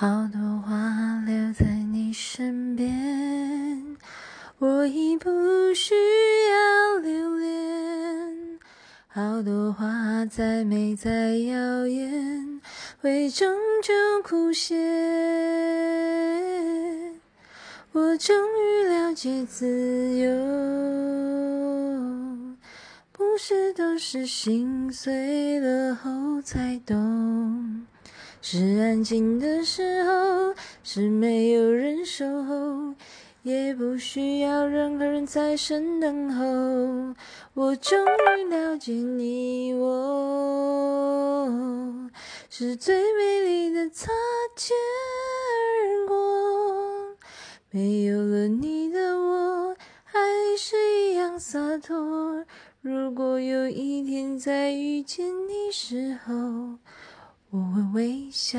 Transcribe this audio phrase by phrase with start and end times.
[0.00, 3.98] 好多话留在你身边，
[4.56, 5.28] 我已不
[5.74, 5.92] 需
[6.48, 8.58] 要留恋。
[9.08, 12.62] 好多话再美再耀眼，
[13.02, 13.92] 会终究
[14.24, 14.74] 枯谢。
[17.92, 19.66] 我终于了解自
[20.16, 20.30] 由，
[23.12, 27.84] 不是都是心碎了后才懂。
[28.42, 32.94] 是安静的时候，是没有人守候，
[33.42, 37.14] 也不需要任何人在身等候。
[37.52, 37.98] 我终
[38.38, 41.46] 于了解你我，
[42.48, 44.10] 是最美丽的擦
[44.56, 44.74] 肩
[45.76, 47.16] 而过。
[47.70, 50.18] 没有了你的我，还
[50.58, 52.44] 是一样洒脱。
[52.80, 56.78] 如果有一天再遇见你时候。
[57.50, 58.58] 我会微笑。